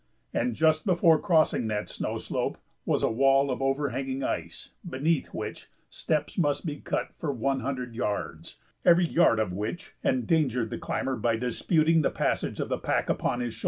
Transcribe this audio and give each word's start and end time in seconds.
And 0.33 0.55
just 0.55 0.83
before 0.83 1.19
crossing 1.19 1.67
that 1.67 1.87
snow 1.87 2.17
slope 2.17 2.57
was 2.87 3.03
a 3.03 3.11
wall 3.11 3.51
of 3.51 3.61
overhanging 3.61 4.23
ice 4.23 4.71
beneath 4.83 5.27
which 5.27 5.69
steps 5.91 6.39
must 6.39 6.65
be 6.65 6.77
cut 6.79 7.09
for 7.19 7.31
one 7.31 7.59
hundred 7.59 7.93
yards, 7.93 8.57
every 8.83 9.05
yard 9.07 9.37
of 9.37 9.53
which 9.53 9.93
endangered 10.03 10.71
the 10.71 10.79
climber 10.79 11.15
by 11.17 11.35
disputing 11.35 12.01
the 12.01 12.09
passage 12.09 12.59
of 12.59 12.67
the 12.67 12.79
pack 12.79 13.09
upon 13.11 13.41
his 13.41 13.53
shoulders. 13.53 13.59